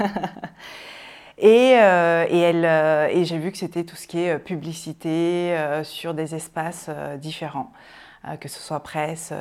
[1.41, 4.39] et, euh, et, elle, euh, et j'ai vu que c'était tout ce qui est euh,
[4.39, 7.73] publicité sur des espaces différents,
[8.41, 9.33] que ce soit presse,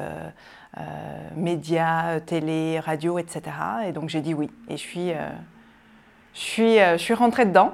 [1.36, 3.42] médias, télé, radio, etc.
[3.88, 4.50] Et donc j'ai dit oui.
[4.70, 5.12] Et je suis,
[6.34, 7.74] je suis, je suis rentrée dedans.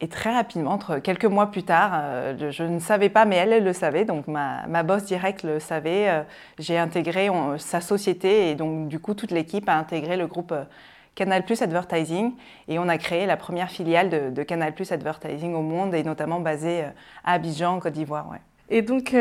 [0.00, 2.02] Et très rapidement, entre quelques mois plus tard,
[2.38, 5.58] je, ne savais pas, mais elle, elle le savait, donc ma, ma boss directe le
[5.58, 6.24] savait.
[6.58, 10.52] J'ai intégré sa société et donc du coup, toute l'équipe a intégré le groupe
[11.16, 12.34] Canal Plus Advertising
[12.68, 16.38] et on a créé la première filiale de, Canal Plus Advertising au monde et notamment
[16.38, 16.84] basée
[17.24, 18.30] à Abidjan, en Côte d'Ivoire.
[18.30, 18.38] Ouais.
[18.68, 19.14] Et donc,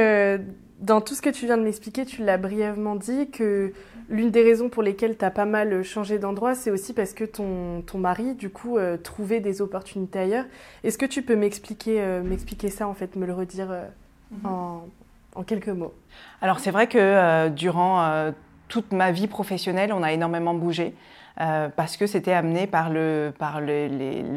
[0.80, 3.74] dans tout ce que tu viens de m'expliquer, tu l'as brièvement dit que
[4.10, 7.24] l'une des raisons pour lesquelles tu as pas mal changé d'endroit, c'est aussi parce que
[7.24, 10.46] ton, ton mari, du coup, euh, trouvait des opportunités ailleurs.
[10.84, 13.86] Est-ce que tu peux m'expliquer euh, m'expliquer ça, en fait, me le redire euh,
[14.32, 14.46] mhm.
[14.46, 14.88] en,
[15.36, 15.94] en, quelques mots?
[16.42, 18.32] Alors, c'est vrai que durant
[18.68, 20.94] toute ma vie professionnelle, on a énormément bougé.
[21.42, 23.90] Euh, parce que c'était amené par, le, par le,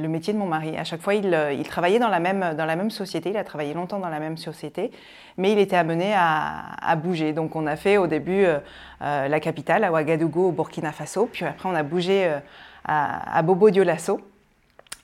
[0.08, 0.76] métier de mon mari.
[0.76, 3.36] À chaque fois, il, euh, il, travaillait dans la, même, dans la même société, il
[3.36, 4.90] a travaillé longtemps dans la même société,
[5.36, 7.32] mais il était amené à, bouger.
[7.32, 8.58] Donc on a fait au début euh,
[9.00, 12.36] la capitale, à Ouagadougou, au Burkina Faso, puis après on a bougé
[12.84, 14.20] à, Bobo Dioulasso.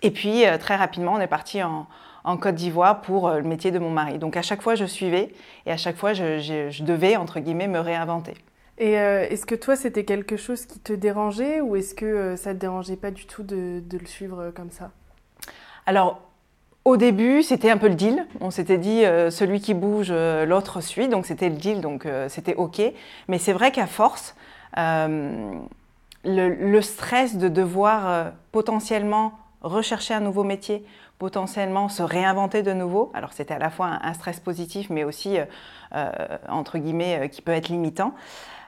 [0.02, 1.86] Et puis très rapidement, on est parti en,
[2.40, 4.18] Côte d'Ivoire pour le métier de mon mari.
[4.18, 5.32] Donc à chaque fois, je suivais
[5.66, 8.34] et à chaque fois, je devais, entre guillemets, me réinventer.
[8.78, 12.36] Et euh, est-ce que toi, c'était quelque chose qui te dérangeait ou est-ce que euh,
[12.36, 14.90] ça ne te dérangeait pas du tout de, le suivre euh, comme ça?
[15.86, 16.20] Alors,
[16.84, 18.26] au début, c'était un peu le deal.
[18.40, 21.08] On s'était dit, celui qui bouge, l'autre suit.
[21.08, 22.82] Donc, c'était le deal, donc c'était OK.
[23.28, 24.34] Mais c'est vrai qu'à force,
[24.76, 25.64] le,
[26.24, 29.32] le, stress de devoir potentiellement
[29.62, 30.84] rechercher un nouveau métier,
[31.18, 35.38] potentiellement se réinventer de nouveau, alors c'était à la fois un, stress positif, mais aussi,
[36.48, 38.12] entre guillemets, qui peut être limitant,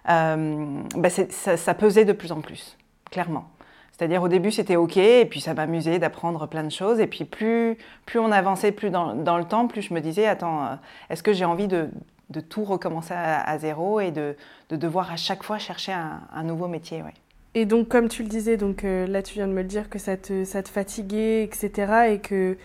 [0.09, 2.77] euh, bah, ça, pesait de plus en plus,
[3.11, 3.49] clairement.
[3.92, 7.25] C'est-à-dire au début c'était ok, et puis ça m'amusait d'apprendre plein de choses, et puis
[7.25, 10.75] plus, plus on avançait plus dans, le temps, plus je me disais, attends, euh,
[11.09, 11.88] est-ce que j'ai envie de,
[12.51, 14.37] tout recommencer à, zéro et de,
[14.69, 17.14] de, devoir à chaque fois chercher un, nouveau métier ouais.
[17.55, 19.88] Et donc comme tu le disais, donc euh, là tu viens de me le dire
[19.88, 22.59] que ça te, ça te fatiguait, etc., et que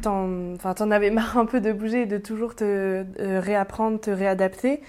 [0.00, 4.80] t'en, en avais marre un peu de bouger de toujours te réapprendre, te réadapter.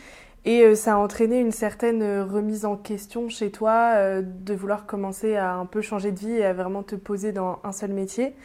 [0.44, 4.54] Et euh, ça a entraîné une certaine euh, remise en question chez toi, euh, de
[4.56, 7.72] vouloir commencer à un peu changer de vie et à vraiment te poser dans un
[7.72, 8.36] seul métier.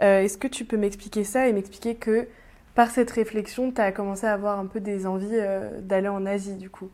[0.00, 2.28] Est-ce que tu peux m'expliquer ça et m'expliquer que
[2.74, 5.38] par cette réflexion, tu as commencé à avoir un peu des envies
[5.78, 6.90] d'aller en Asie du coup?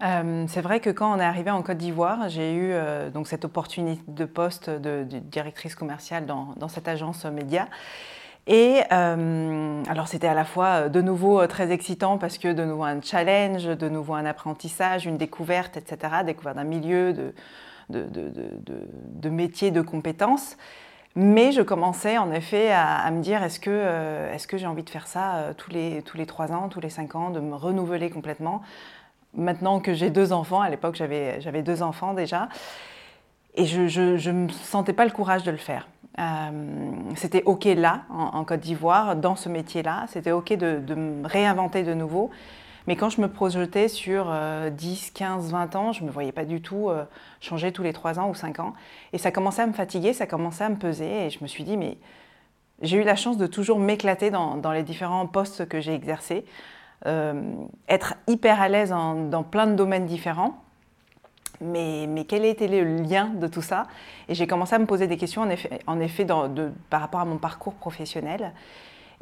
[0.00, 2.74] C'est vrai que quand on est arrivé en Côte d'Ivoire, j'ai eu
[3.10, 7.68] donc cette opportunité de poste de, directrice commerciale dans, dans cette agence média.
[8.46, 12.48] Et euh, alors c'était à la fois euh, de nouveau euh, très excitant parce que
[12.48, 17.32] de nouveau un challenge, de nouveau un apprentissage, une découverte, etc., découverte d'un milieu, de,
[17.90, 20.56] de, métier, de compétences.
[21.16, 25.52] Mais je commençais en effet à, me dire est-ce que, j'ai envie de faire ça
[25.56, 28.62] tous les, tous les 3 ans, tous les 5 ans, de me renouveler complètement
[29.34, 32.48] Maintenant que j'ai deux enfants, à l'époque j'avais, deux enfants déjà,
[33.54, 35.88] et je ne sentais pas le courage de le faire.
[36.18, 36.50] Euh,
[37.16, 40.06] c'était OK là, en, Côte d'Ivoire, dans ce métier-là.
[40.08, 42.30] C'était OK de, me réinventer de nouveau.
[42.86, 44.32] Mais quand je me projetais sur
[44.72, 47.04] 10, 15, 20 ans, je ne me voyais pas du tout euh,
[47.40, 48.72] changer tous les 3 ans ou 5 ans.
[49.12, 51.26] Et ça commençait à me fatiguer, ça commençait à me peser.
[51.26, 51.98] Et je me suis dit, mais
[52.82, 56.44] j'ai eu la chance de toujours m'éclater dans, les différents postes que j'ai exercés,
[57.06, 57.42] euh,
[57.88, 60.64] être hyper à l'aise dans plein de domaines différents.
[61.60, 63.86] Mais, quel était le lien de tout ça?
[64.28, 65.46] Et j'ai commencé à me poser des questions,
[65.86, 66.26] en effet,
[66.88, 68.52] par rapport à mon parcours professionnel.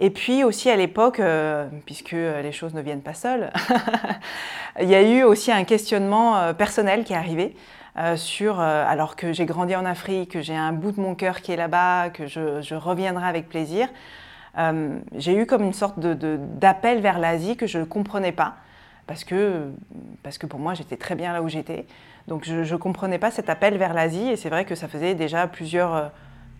[0.00, 3.50] Et puis aussi à l'époque, euh, puisque les choses ne viennent pas seules,
[4.80, 7.56] il y a eu aussi un questionnement euh, personnel qui est arrivé.
[7.96, 11.40] Euh, sur, alors que j'ai grandi en Afrique, que j'ai un bout de mon cœur
[11.40, 13.88] qui est là-bas, que je, reviendrai avec plaisir,
[15.16, 18.54] j'ai eu comme une sorte d'appel vers l'Asie que je ne comprenais pas,
[19.08, 19.70] parce que,
[20.22, 21.86] parce que pour moi j'étais très bien là où j'étais.
[22.28, 25.16] Donc je ne comprenais pas cet appel vers l'Asie, et c'est vrai que ça faisait
[25.16, 26.12] déjà plusieurs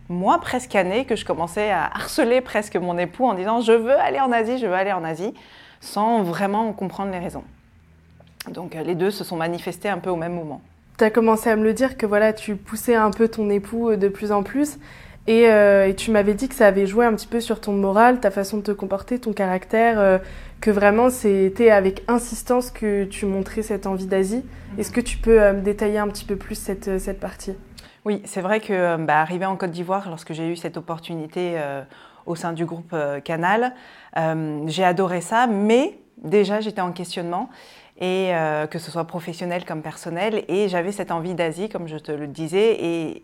[0.08, 3.98] mois, presque années, que je commençais à harceler presque mon époux en disant je veux
[3.98, 5.34] aller en Asie, je veux aller en Asie,
[5.80, 7.44] sans vraiment comprendre les raisons.
[8.50, 10.60] Donc euh, les deux se sont manifestés un peu au même moment.
[10.98, 13.90] Tu as commencé à me le dire que voilà, tu poussais un peu ton époux
[13.90, 14.78] euh, de plus en plus.
[15.28, 17.72] Et, euh, et tu m'avais dit que ça avait joué un petit peu sur ton
[17.72, 20.20] moral, ta façon de te comporter, ton caractère,
[20.60, 24.42] que vraiment c'était avec insistance que tu montrais cette envie d'Asie.
[24.78, 27.54] Est-ce que tu peux me détailler un petit peu plus cette, cette partie?
[28.08, 31.56] Oui, c'est vrai que euh, bah, arrivé en Côte d'Ivoire, lorsque j'ai eu cette opportunité
[31.56, 31.82] euh,
[32.24, 33.74] au sein du groupe euh, Canal,
[34.66, 37.50] j'ai adoré ça, mais déjà j'étais en questionnement
[38.00, 38.32] et
[38.70, 42.26] que ce soit professionnel comme personnel et j'avais cette envie d'Asie comme je te le
[42.26, 43.22] disais et,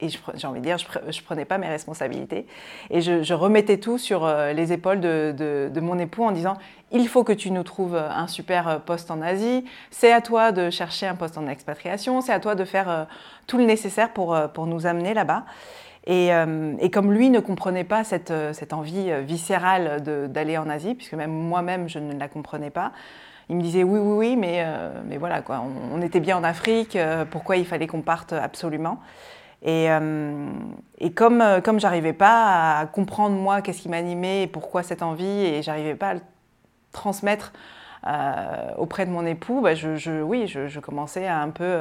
[0.00, 2.46] et j'ai envie de dire, je ne prenais pas mes responsabilités.
[2.90, 6.58] Et je, remettais tout sur euh, les épaules de, mon époux en disant,
[6.92, 10.68] il faut que tu nous trouves un super poste en Asie, c'est à toi de
[10.68, 13.04] chercher un poste en expatriation, c'est à toi de faire euh,
[13.46, 15.44] tout le nécessaire pour, euh, pour nous amener là-bas.
[16.08, 21.14] Et, et, comme lui ne comprenait pas cette, cette envie viscérale d'aller en Asie, puisque
[21.14, 22.92] même moi-même je ne la comprenais pas,
[23.48, 24.64] il me disait oui, oui, oui, mais,
[25.04, 26.96] mais voilà, quoi, on, était bien en Afrique,
[27.32, 29.00] pourquoi il fallait qu'on parte absolument?
[29.62, 30.48] Et, euh,
[30.98, 35.02] et comme, euh, comme j'arrivais pas à comprendre moi qu'est-ce qui m'animait et pourquoi cette
[35.02, 36.20] envie, et j'arrivais pas à le
[36.92, 37.52] transmettre
[38.06, 41.80] euh, auprès de mon époux, bah je, oui, je, commençais à un peu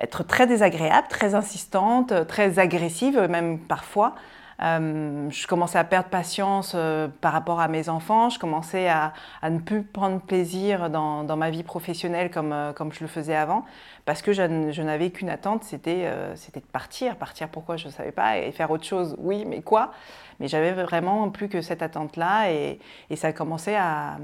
[0.00, 4.14] être très désagréable, très insistante, très agressive même parfois.
[4.62, 9.12] Euh, je commençais à perdre patience euh, par rapport à mes enfants, je commençais à,
[9.42, 13.64] ne plus prendre plaisir dans, ma vie professionnelle comme, euh, comme je le faisais avant,
[14.04, 17.16] parce que je, n'avais qu'une attente, c'était de partir.
[17.16, 17.76] Partir pourquoi?
[17.76, 19.92] Je ne savais pas, et faire autre chose, oui, mais quoi?
[20.38, 22.78] Mais j'avais vraiment plus que cette attente-là, et,
[23.10, 24.18] et, ça commençait à,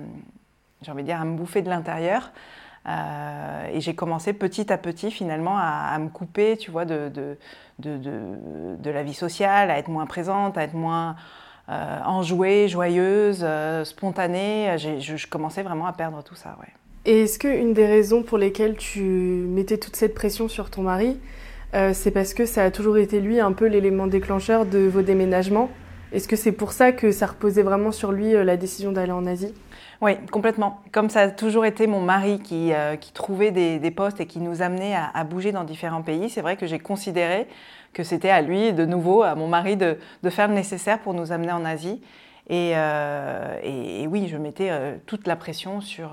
[0.82, 2.30] j'ai envie de dire, à me bouffer de l'intérieur.
[2.88, 7.36] Euh, et j'ai commencé petit à petit finalement à, me couper, tu vois, de,
[7.82, 11.16] la vie sociale, à être moins présente, à être moins
[11.68, 14.76] euh, enjouée, joyeuse, euh, spontanée.
[14.78, 16.72] Je, commençais vraiment à perdre tout ça, ouais.
[17.04, 21.18] Et est-ce qu'une des raisons pour lesquelles tu mettais toute cette pression sur ton mari,
[21.92, 25.70] c'est parce que ça a toujours été lui un peu l'élément déclencheur de vos déménagements?
[26.12, 29.26] Est-ce que c'est pour ça que ça reposait vraiment sur lui la décision d'aller en
[29.26, 29.54] Asie?
[30.00, 30.80] Oui, complètement.
[30.92, 34.26] Comme ça a toujours été mon mari qui, euh, qui trouvait des, des, postes et
[34.26, 37.48] qui nous amenait à, à bouger dans différents pays, c'est vrai que j'ai considéré
[37.92, 41.14] que c'était à lui, de nouveau, à mon mari, de, de, faire le nécessaire pour
[41.14, 42.00] nous amener en Asie.
[42.48, 46.10] Et, euh, et, oui, je mettais euh, toute la pression sur,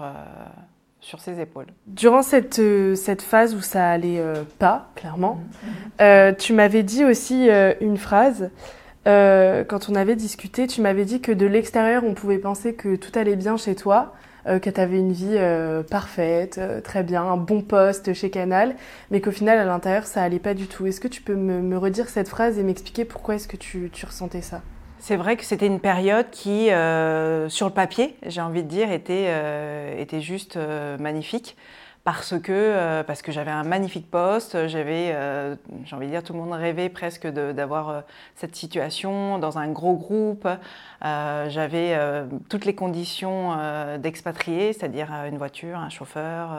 [0.99, 1.67] sur ses épaules.
[1.85, 2.61] Durant cette,
[2.95, 4.21] cette phase où ça allait
[4.57, 5.39] pas, clairement,
[5.99, 6.35] mmh.
[6.39, 7.49] tu m'avais dit aussi
[7.81, 8.49] une phrase
[9.07, 12.95] euh, quand on avait discuté, tu m'avais dit que de l'extérieur, on pouvait penser que
[12.95, 14.13] tout allait bien chez toi,
[14.47, 18.75] euh, que tu avais une vie euh, parfaite, très bien, un bon poste chez Canal,
[19.11, 20.87] mais qu'au final, à l'intérieur, ça allait pas du tout.
[20.87, 24.05] Est-ce que tu peux me, redire cette phrase et m'expliquer pourquoi est-ce que tu, tu
[24.05, 24.61] ressentais ça?
[24.97, 29.29] C'est vrai que c'était une période qui, sur le papier, j'ai envie de dire, était,
[29.99, 30.57] était juste
[30.99, 31.55] magnifique
[32.05, 36.23] parce que, euh, parce que j'avais un magnifique poste, j'avais, euh, j'ai envie de dire,
[36.23, 38.01] tout le monde rêvait presque d'avoir euh,
[38.35, 40.47] cette situation dans un gros groupe.
[41.01, 41.97] j'avais
[42.47, 43.57] toutes les conditions
[43.97, 46.49] d'expatrié, c'est-à-dire une voiture, un chauffeur,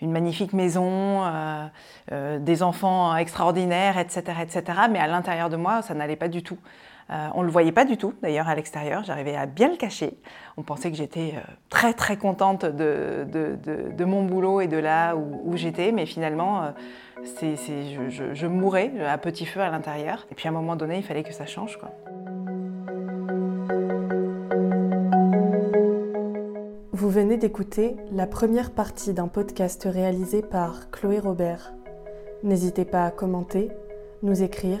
[0.00, 1.22] une magnifique maison,
[2.10, 4.62] des enfants extraordinaires, etc., etc.
[4.90, 6.58] Mais à l'intérieur de moi, ça n'allait pas du tout.
[7.10, 9.02] Euh, on ne le voyait pas du tout, d'ailleurs, à l'extérieur.
[9.02, 10.16] J'arrivais à bien le cacher.
[10.56, 15.16] On pensait que j'étais euh, très, très contente de, de, mon boulot et de là
[15.16, 15.90] où, j'étais.
[15.90, 16.70] Mais finalement, euh,
[17.24, 20.26] c'est, je, je, mourais à petit feu à l'intérieur.
[20.30, 21.78] Et puis à un moment donné, il fallait que ça change.
[21.78, 21.90] Quoi.
[26.92, 31.72] Vous venez d'écouter la première partie d'un podcast réalisé par Chloé Robert.
[32.44, 33.70] N'hésitez pas à commenter,
[34.22, 34.80] nous écrire